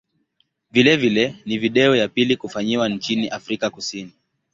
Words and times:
Vilevile 0.71 1.35
ni 1.45 1.57
video 1.57 1.95
ya 1.95 2.07
pili 2.07 2.35
kufanyiwa 2.37 2.89
nchini 2.89 3.29
Afrika 3.29 3.69
Kusini. 3.69 4.11